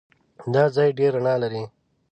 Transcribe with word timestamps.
دا 0.53 0.63
ځای 0.75 0.89
ډېر 0.99 1.11
رڼا 1.17 1.35
لري. 1.43 1.63